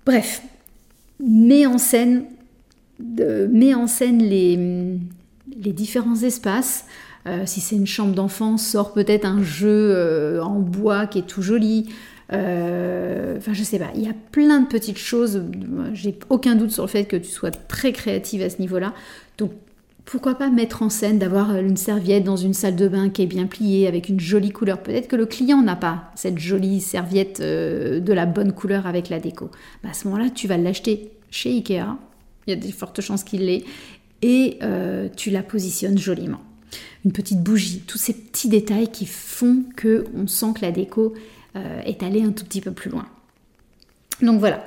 Bref, 0.07 0.43
mets 1.21 1.67
en 1.67 1.79
scène, 1.79 2.25
les, 2.99 4.99
différents 5.73 6.23
espaces. 6.23 6.85
Euh, 7.27 7.45
si 7.47 7.61
c'est 7.61 7.77
une 7.77 7.87
chambre 7.87 8.15
d'enfant, 8.15 8.59
sort 8.59 8.93
peut-être 8.93 9.25
un 9.25 9.43
jeu 9.43 9.93
euh, 9.95 10.43
en 10.43 10.61
bois 10.61 11.07
qui 11.07 11.21
est 11.21 11.27
tout 11.27 11.43
joli. 11.43 11.89
enfin, 12.31 13.53
je 13.53 13.63
sais 13.63 13.79
pas, 13.79 13.91
il 13.95 14.03
y 14.03 14.09
a 14.09 14.15
plein 14.31 14.61
de 14.61 14.67
petites 14.67 14.99
choses. 14.99 15.43
J'ai 15.95 16.19
aucun 16.29 16.55
doute 16.55 16.71
sur 16.71 16.85
le 16.85 16.89
fait 16.89 17.07
que 17.07 17.17
tu 17.17 17.31
sois 17.31 17.51
très 17.51 17.93
créative 17.93 18.43
à 18.43 18.51
ce 18.51 18.61
niveau-là. 18.61 18.93
Pourquoi 20.05 20.35
pas 20.35 20.51
mettre 20.51 20.83
en 20.83 20.91
scène 20.91 21.19
d'avoir 21.19 21.51
euh, 21.51 21.61
une 21.61 21.77
serviette 21.77 22.25
dans 22.25 22.37
une 22.37 22.55
salle 22.55 22.77
de 22.77 22.89
bain 22.89 23.09
qui 23.09 23.23
est 23.23 23.27
bien 23.27 23.47
pliée 23.47 23.87
avec 23.87 24.09
une 24.09 24.21
jolie 24.21 24.51
couleur 24.51 24.83
Peut-être 24.83 25.09
que 25.09 25.17
le 25.17 25.27
client 25.27 25.63
n'a 25.63 25.77
pas 25.77 26.11
cette 26.15 26.39
jolie 26.39 26.81
serviette 26.81 27.41
euh, 27.41 28.01
de 28.01 28.13
la 28.13 28.27
bonne 28.27 28.53
couleur 28.53 28.87
avec 28.87 29.09
la 29.09 29.19
déco. 29.19 29.51
Bah, 29.83 29.91
à 29.91 29.95
ce 29.95 30.07
moment-là, 30.09 30.31
tu 30.31 30.47
vas 30.47 30.59
l'acheter 30.59 31.11
chez 31.31 31.51
Ikea. 31.51 31.97
Il 32.47 32.51
y 32.51 32.53
a 32.53 32.57
des 32.57 32.73
fortes 32.73 33.01
chances 33.01 33.25
qu'il 33.25 33.47
l'ait. 33.47 33.65
Et 34.21 34.59
euh, 34.63 35.09
tu 35.17 35.31
la 35.31 35.43
positionnes 35.43 35.99
joliment. 35.99 36.41
Une 37.05 37.13
petite 37.13 37.43
bougie, 37.43 37.83
tous 37.87 37.99
ces 37.99 38.15
petits 38.15 38.49
détails 38.49 38.89
qui 38.89 39.07
font 39.07 39.65
que 39.77 40.07
on 40.17 40.27
sent 40.27 40.55
que 40.57 40.63
la 40.63 40.73
déco 40.73 41.15
est 41.85 42.03
allée 42.03 42.23
un 42.23 42.33
tout 42.33 42.45
petit 42.45 42.61
peu 42.61 42.73
plus 42.73 42.91
loin. 42.91 43.07
Donc 44.23 44.41
voilà, 44.41 44.67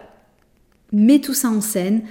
mets 0.94 1.20
tout 1.20 1.34
ça 1.34 1.50
en 1.50 1.60
scène 1.60 2.04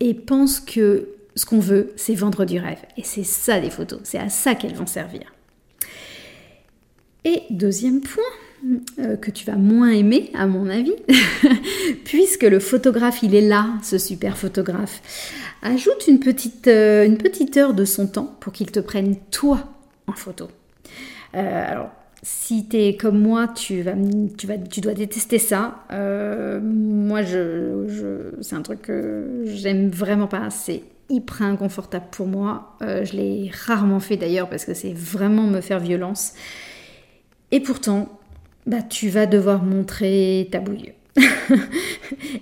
et 0.00 0.14
pense 0.14 0.58
que 0.58 1.08
ce 1.38 1.46
qu'on 1.46 1.60
veut, 1.60 1.92
c'est 1.96 2.14
vendre 2.14 2.44
du 2.44 2.58
rêve. 2.58 2.80
Et 2.96 3.04
c'est 3.04 3.24
ça 3.24 3.60
des 3.60 3.70
photos, 3.70 4.00
c'est 4.02 4.18
à 4.18 4.28
ça 4.28 4.54
qu'elles 4.54 4.74
vont 4.74 4.86
servir. 4.86 5.32
Et 7.24 7.42
deuxième 7.50 8.00
point, 8.00 8.24
euh, 8.98 9.16
que 9.16 9.30
tu 9.30 9.46
vas 9.46 9.54
moins 9.54 9.90
aimer, 9.90 10.30
à 10.34 10.46
mon 10.46 10.68
avis, 10.68 10.94
puisque 12.04 12.42
le 12.42 12.58
photographe, 12.58 13.22
il 13.22 13.34
est 13.34 13.46
là, 13.46 13.68
ce 13.82 13.98
super 13.98 14.36
photographe. 14.36 15.00
Ajoute 15.62 16.08
une 16.08 16.18
petite, 16.18 16.66
euh, 16.66 17.06
une 17.06 17.18
petite 17.18 17.56
heure 17.56 17.72
de 17.72 17.84
son 17.84 18.08
temps 18.08 18.36
pour 18.40 18.52
qu'il 18.52 18.72
te 18.72 18.80
prenne 18.80 19.14
toi 19.30 19.60
en 20.08 20.12
photo. 20.12 20.48
Euh, 21.36 21.70
alors, 21.70 21.90
si 22.22 22.66
tu 22.68 22.78
es 22.78 22.96
comme 22.96 23.20
moi, 23.20 23.46
tu, 23.46 23.82
vas, 23.82 23.94
tu, 24.36 24.80
dois 24.80 24.94
détester 24.94 25.38
ça. 25.38 25.84
moi, 25.90 27.22
je, 27.22 28.32
c'est 28.40 28.56
un 28.56 28.62
truc 28.62 28.82
que 28.82 29.44
j'aime 29.44 29.90
vraiment 29.90 30.26
pas. 30.26 30.50
C'est 30.50 30.82
hyper 31.08 31.42
inconfortable 31.42 32.06
pour 32.10 32.26
moi. 32.26 32.76
Euh, 32.82 33.04
je 33.04 33.14
l'ai 33.14 33.50
rarement 33.66 34.00
fait 34.00 34.16
d'ailleurs 34.16 34.48
parce 34.48 34.64
que 34.64 34.74
c'est 34.74 34.92
vraiment 34.92 35.44
me 35.44 35.60
faire 35.60 35.80
violence. 35.80 36.34
Et 37.50 37.60
pourtant, 37.60 38.18
bah, 38.66 38.82
tu 38.82 39.08
vas 39.08 39.26
devoir 39.26 39.62
montrer 39.62 40.48
ta 40.50 40.60
bouille. 40.60 40.92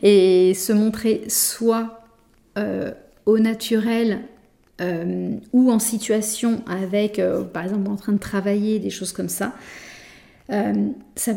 et 0.03 0.53
se 0.55 0.73
montrer 0.73 1.25
soit 1.29 2.01
euh, 2.59 2.91
au 3.25 3.39
naturel 3.39 4.21
euh, 4.81 5.31
ou 5.53 5.71
en 5.71 5.79
situation 5.79 6.63
avec, 6.67 7.21
par 7.53 7.65
exemple, 7.65 7.89
en 7.89 7.97
train 7.97 8.13
de 8.13 8.19
travailler, 8.19 8.79
des 8.79 8.91
choses 8.91 9.13
comme 9.13 9.29
ça. 9.29 9.55
Euh, 10.53 10.91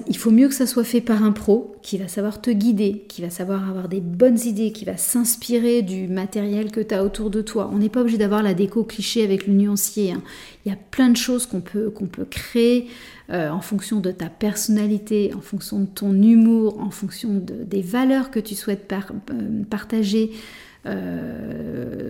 il 0.07 0.17
faut 0.17 0.29
mieux 0.29 0.47
que 0.47 0.53
ça 0.53 0.67
soit 0.67 0.83
fait 0.83 1.01
par 1.01 1.23
un 1.23 1.31
pro 1.31 1.75
qui 1.81 1.97
va 1.97 2.07
savoir 2.07 2.41
te 2.41 2.51
guider, 2.51 3.05
qui 3.07 3.21
va 3.23 3.31
savoir 3.31 3.67
avoir 3.67 3.89
des 3.89 4.01
bonnes 4.01 4.39
idées, 4.39 4.71
qui 4.71 4.85
va 4.85 4.97
s'inspirer 4.97 5.81
du 5.81 6.07
matériel 6.07 6.71
que 6.71 6.79
tu 6.79 6.93
as 6.93 7.03
autour 7.03 7.31
de 7.31 7.41
toi. 7.41 7.71
On 7.73 7.79
n'est 7.79 7.89
pas 7.89 8.01
obligé 8.01 8.19
d'avoir 8.19 8.43
la 8.43 8.53
déco 8.53 8.83
cliché 8.83 9.23
avec 9.23 9.47
le 9.47 9.53
nuancier. 9.53 10.11
Hein. 10.11 10.21
Il 10.65 10.69
y 10.69 10.71
a 10.71 10.77
plein 10.91 11.09
de 11.09 11.17
choses 11.17 11.47
qu'on 11.47 11.61
peut, 11.61 11.91
créer 12.29 12.87
euh, 13.31 13.49
en 13.49 13.61
fonction 13.61 13.99
de 13.99 14.11
ta 14.11 14.29
personnalité, 14.29 15.33
en 15.35 15.41
fonction 15.41 15.79
de 15.79 15.87
ton 15.87 16.13
humour, 16.13 16.79
en 16.79 16.91
fonction 16.91 17.41
des 17.43 17.81
valeurs 17.81 18.29
que 18.29 18.39
tu 18.39 18.53
souhaites 18.53 18.91
euh, 18.91 19.63
partager. 19.69 20.31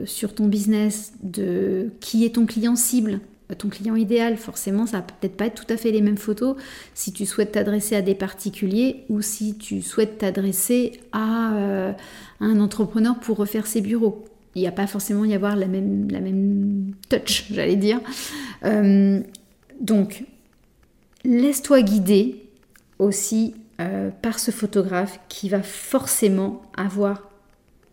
sur 0.05 0.35
ton 0.35 0.47
business, 0.47 1.13
de 1.23 1.91
qui 1.99 2.25
est 2.25 2.35
ton 2.35 2.45
client 2.45 2.75
cible, 2.75 3.19
ton 3.55 3.69
client 3.69 3.95
idéal. 3.95 4.37
Forcément, 4.37 4.85
ça 4.85 4.97
va 4.97 5.03
peut-être 5.03 5.35
pas 5.35 5.47
être 5.47 5.65
tout 5.65 5.73
à 5.73 5.77
fait 5.77 5.91
les 5.91 6.01
mêmes 6.01 6.17
photos 6.17 6.55
si 6.93 7.11
tu 7.11 7.25
souhaites 7.25 7.53
t'adresser 7.53 7.95
à 7.95 8.01
des 8.01 8.15
particuliers 8.15 9.03
ou 9.09 9.21
si 9.21 9.57
tu 9.57 9.81
souhaites 9.81 10.19
t'adresser 10.19 10.99
à, 11.11 11.55
euh, 11.55 11.91
un 12.39 12.59
entrepreneur 12.59 13.19
pour 13.19 13.37
refaire 13.37 13.67
ses 13.67 13.81
bureaux. 13.81 14.25
Il 14.55 14.61
n'y 14.61 14.67
a 14.67 14.71
pas 14.71 14.87
forcément 14.87 15.25
y 15.25 15.33
avoir 15.33 15.55
la 15.55 15.67
même, 15.67 16.09
la 16.11 16.19
touch, 17.09 17.45
j'allais 17.51 17.75
dire. 17.75 17.99
Euh, 18.65 19.21
donc, 19.79 20.25
laisse-toi 21.23 21.81
guider 21.81 22.43
aussi 22.97 23.55
euh, 23.79 24.09
par 24.21 24.39
ce 24.39 24.51
photographe 24.51 25.19
qui 25.29 25.49
va 25.49 25.61
forcément 25.61 26.61
avoir 26.75 27.29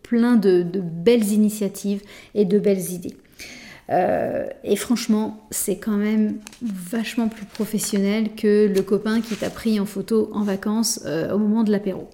plein 0.03 0.35
de 0.35 0.63
belles 0.63 1.31
initiatives 1.31 2.01
et 2.33 2.45
de 2.45 2.59
belles 2.59 2.91
idées. 2.91 3.17
Euh, 3.89 4.47
et 4.63 4.75
franchement, 4.75 5.47
c'est 5.49 5.77
quand 5.77 5.97
même 5.97 6.39
vachement 6.61 7.29
plus 7.29 7.45
professionnel 7.45 8.35
que 8.35 8.71
le 8.73 8.81
copain 8.81 9.21
qui 9.21 9.35
t'a 9.35 9.49
pris 9.49 9.79
en 9.79 9.85
photo 9.85 10.29
en 10.33 10.43
vacances 10.43 11.01
euh, 11.05 11.33
au 11.33 11.37
moment 11.37 11.63
de 11.63 11.71
l'apéro. 11.71 12.09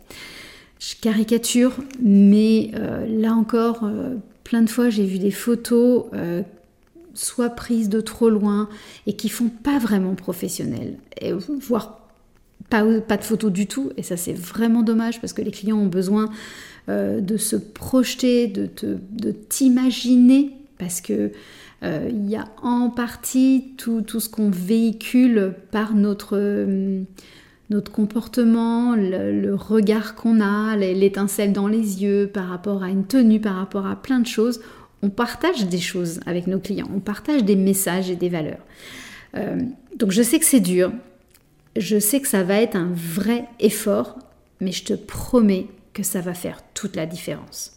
Je 0.80 0.96
caricature, 1.02 1.74
mais 2.02 2.72
euh, 2.76 3.06
là 3.08 3.34
encore, 3.34 3.90
plein 4.44 4.62
de 4.62 4.70
fois 4.70 4.90
j'ai 4.90 5.06
vu 5.06 5.18
des 5.18 5.32
photos 5.32 6.06
soit 7.14 7.52
prises 7.52 7.90
de 7.90 8.02
trop 8.02 8.30
loin 8.30 8.68
et 9.06 9.14
qui 9.14 9.30
font 9.30 9.48
pas 9.48 9.78
vraiment 9.78 10.16
professionnelles, 10.16 10.98
et, 11.22 11.32
voire 11.32 12.02
pas, 12.70 12.84
pas 13.02 13.18
de 13.18 13.24
photos 13.24 13.52
du 13.52 13.68
tout. 13.68 13.92
Et 13.98 14.04
ça, 14.04 14.18
c'est 14.18 14.34
vraiment 14.34 14.82
dommage 14.82 15.22
parce 15.22 15.32
que 15.32 15.42
les 15.42 15.52
clients 15.52 15.78
ont 15.78 15.88
besoin 15.88 16.30
de 16.90 17.38
se 17.38 17.56
projeter, 17.56 18.48
de 18.48 19.32
t'imaginer 19.32 20.52
parce 20.84 21.00
que 21.00 21.32
euh, 21.84 22.10
il 22.10 22.30
y 22.30 22.36
a 22.36 22.46
en 22.62 22.90
partie 22.90 23.74
tout, 23.78 24.04
ce 24.06 24.28
qu'on 24.28 24.50
véhicule 24.50 25.54
par 25.72 25.96
notre, 25.96 26.38
euh, 26.38 27.04
comportement, 27.94 28.94
le, 28.96 29.54
regard 29.56 30.16
qu'on 30.16 30.42
a, 30.42 30.76
l'étincelle 30.76 31.54
dans 31.54 31.68
les 31.68 32.04
yeux 32.04 32.30
par 32.32 32.50
rapport 32.50 32.84
à 32.84 32.90
une 32.90 33.06
tenue, 33.06 33.40
par 33.40 33.56
rapport 33.56 33.88
à 33.88 33.96
plein 33.96 34.20
de 34.20 34.28
choses. 34.28 34.60
On 35.02 35.10
partage 35.10 35.68
des 35.68 35.80
choses 35.80 36.20
avec 36.26 36.48
nos 36.48 36.60
clients, 36.60 36.90
on 36.94 37.00
partage 37.00 37.46
des 37.46 37.56
messages 37.56 38.10
et 38.10 38.18
des 38.18 38.30
valeurs. 38.30 38.66
Euh, 39.38 39.62
donc 39.98 40.12
je 40.12 40.22
sais 40.22 40.38
que 40.38 40.46
c'est 40.46 40.60
dur, 40.60 40.92
je 41.78 41.98
sais 41.98 42.20
que 42.20 42.28
ça 42.28 42.44
va 42.44 42.56
être 42.56 42.76
un 42.76 42.92
vrai 42.94 43.46
effort, 43.62 44.20
mais 44.60 44.74
je 44.74 44.84
te 44.84 44.94
promets 44.94 45.68
que 45.94 46.04
ça 46.04 46.20
va 46.20 46.34
faire 46.34 46.60
toute 46.74 46.98
la 46.98 47.06
différence. 47.06 47.74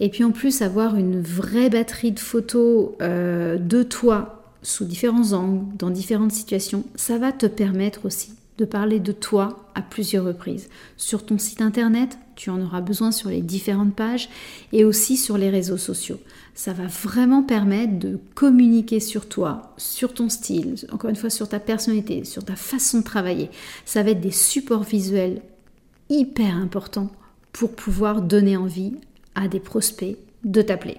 Et 0.00 0.08
puis 0.08 0.24
en 0.24 0.30
plus, 0.30 0.62
avoir 0.62 0.96
une 0.96 1.20
vraie 1.20 1.70
batterie 1.70 2.12
de 2.12 2.20
photos 2.20 2.90
euh, 3.02 3.58
de 3.58 3.82
toi 3.82 4.42
sous 4.62 4.84
différents 4.84 5.32
angles, 5.32 5.64
dans 5.76 5.90
différentes 5.90 6.32
situations, 6.32 6.84
ça 6.94 7.18
va 7.18 7.32
te 7.32 7.46
permettre 7.46 8.06
aussi 8.06 8.32
de 8.58 8.64
parler 8.64 8.98
de 8.98 9.12
toi 9.12 9.70
à 9.76 9.82
plusieurs 9.82 10.24
reprises. 10.24 10.68
Sur 10.96 11.24
ton 11.24 11.38
site 11.38 11.62
internet, 11.62 12.18
tu 12.34 12.50
en 12.50 12.60
auras 12.60 12.80
besoin 12.80 13.12
sur 13.12 13.30
les 13.30 13.40
différentes 13.40 13.94
pages 13.94 14.28
et 14.72 14.84
aussi 14.84 15.16
sur 15.16 15.38
les 15.38 15.48
réseaux 15.48 15.76
sociaux. 15.76 16.18
Ça 16.54 16.72
va 16.72 16.86
vraiment 16.86 17.44
permettre 17.44 18.00
de 18.00 18.18
communiquer 18.34 18.98
sur 18.98 19.28
toi, 19.28 19.74
sur 19.76 20.12
ton 20.12 20.28
style, 20.28 20.74
encore 20.90 21.08
une 21.08 21.16
fois 21.16 21.30
sur 21.30 21.48
ta 21.48 21.60
personnalité, 21.60 22.24
sur 22.24 22.44
ta 22.44 22.56
façon 22.56 22.98
de 22.98 23.04
travailler. 23.04 23.48
Ça 23.84 24.02
va 24.02 24.10
être 24.10 24.20
des 24.20 24.32
supports 24.32 24.82
visuels 24.82 25.40
hyper 26.10 26.56
importants 26.56 27.12
pour 27.52 27.76
pouvoir 27.76 28.22
donner 28.22 28.56
envie 28.56 28.94
à 29.38 29.48
des 29.48 29.60
prospects 29.60 30.16
de 30.44 30.62
t'appeler. 30.62 30.98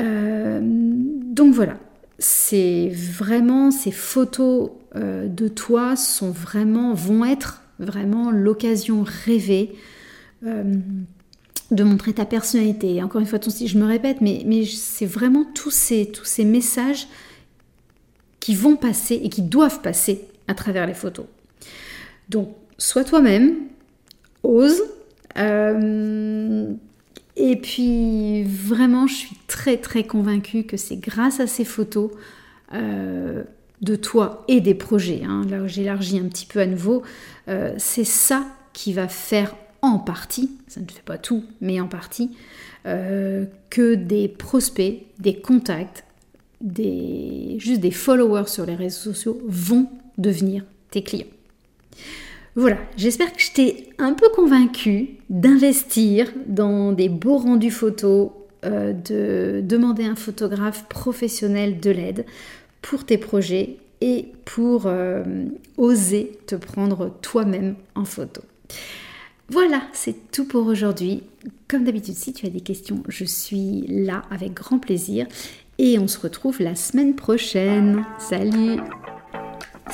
Euh, 0.00 0.60
donc 0.62 1.54
voilà, 1.54 1.78
c'est 2.18 2.90
vraiment 2.92 3.70
ces 3.70 3.92
photos 3.92 4.70
euh, 4.94 5.26
de 5.28 5.48
toi 5.48 5.96
sont 5.96 6.30
vraiment 6.30 6.94
vont 6.94 7.24
être 7.24 7.62
vraiment 7.78 8.30
l'occasion 8.30 9.04
rêvée 9.24 9.74
euh, 10.44 10.76
de 11.70 11.84
montrer 11.84 12.12
ta 12.12 12.24
personnalité. 12.24 13.02
Encore 13.02 13.20
une 13.20 13.26
fois, 13.26 13.38
si 13.42 13.68
je 13.68 13.78
me 13.78 13.86
répète, 13.86 14.20
mais, 14.20 14.42
mais 14.46 14.64
c'est 14.64 15.06
vraiment 15.06 15.44
tous 15.54 15.70
ces, 15.70 16.06
tous 16.06 16.24
ces 16.24 16.44
messages 16.44 17.08
qui 18.40 18.54
vont 18.54 18.76
passer 18.76 19.20
et 19.22 19.28
qui 19.28 19.42
doivent 19.42 19.82
passer 19.82 20.28
à 20.46 20.54
travers 20.54 20.86
les 20.86 20.94
photos. 20.94 21.26
Donc, 22.28 22.50
sois 22.78 23.04
toi-même, 23.04 23.56
ose. 24.42 24.82
Euh, 25.38 26.72
et 27.36 27.56
puis, 27.56 28.44
vraiment, 28.44 29.06
je 29.06 29.14
suis 29.14 29.36
très, 29.46 29.76
très 29.76 30.04
convaincue 30.04 30.64
que 30.64 30.76
c'est 30.76 30.96
grâce 30.96 31.40
à 31.40 31.46
ces 31.46 31.64
photos 31.64 32.10
euh, 32.72 33.44
de 33.82 33.96
toi 33.96 34.44
et 34.48 34.60
des 34.60 34.74
projets, 34.74 35.22
hein, 35.24 35.42
là 35.48 35.62
où 35.62 35.68
j'élargis 35.68 36.18
un 36.18 36.28
petit 36.28 36.46
peu 36.46 36.60
à 36.60 36.66
nouveau, 36.66 37.02
euh, 37.48 37.74
c'est 37.76 38.04
ça 38.04 38.46
qui 38.72 38.92
va 38.92 39.08
faire 39.08 39.54
en 39.82 39.98
partie, 39.98 40.50
ça 40.66 40.80
ne 40.80 40.86
fait 40.86 41.04
pas 41.04 41.18
tout, 41.18 41.44
mais 41.60 41.80
en 41.80 41.86
partie, 41.88 42.30
que 43.68 43.96
des 43.96 44.28
prospects, 44.28 45.02
des 45.18 45.34
contacts, 45.40 46.04
des, 46.60 47.56
juste 47.58 47.80
des 47.80 47.90
followers 47.90 48.46
sur 48.46 48.64
les 48.64 48.76
réseaux 48.76 49.12
sociaux 49.12 49.42
vont 49.44 49.88
devenir 50.18 50.64
tes 50.90 51.02
clients. 51.02 51.26
Voilà, 52.56 52.78
j'espère 52.96 53.34
que 53.34 53.40
je 53.42 53.52
t'ai 53.52 53.90
un 53.98 54.14
peu 54.14 54.30
convaincu 54.34 55.10
d'investir 55.28 56.32
dans 56.46 56.92
des 56.92 57.10
beaux 57.10 57.36
rendus 57.36 57.70
photos, 57.70 58.30
euh, 58.64 58.94
de 58.94 59.60
demander 59.62 60.04
à 60.04 60.12
un 60.12 60.16
photographe 60.16 60.86
professionnel 60.88 61.80
de 61.80 61.90
l'aide 61.90 62.24
pour 62.80 63.04
tes 63.04 63.18
projets 63.18 63.76
et 64.00 64.28
pour 64.46 64.84
euh, 64.86 65.22
oser 65.76 66.38
te 66.46 66.54
prendre 66.54 67.14
toi-même 67.20 67.74
en 67.94 68.06
photo. 68.06 68.40
Voilà, 69.50 69.82
c'est 69.92 70.32
tout 70.32 70.46
pour 70.46 70.66
aujourd'hui. 70.66 71.24
Comme 71.68 71.84
d'habitude, 71.84 72.14
si 72.14 72.32
tu 72.32 72.46
as 72.46 72.50
des 72.50 72.62
questions, 72.62 73.02
je 73.06 73.24
suis 73.24 73.84
là 73.86 74.22
avec 74.30 74.54
grand 74.54 74.78
plaisir 74.78 75.26
et 75.76 75.98
on 75.98 76.08
se 76.08 76.18
retrouve 76.18 76.62
la 76.62 76.74
semaine 76.74 77.16
prochaine. 77.16 78.02
Salut 78.18 78.80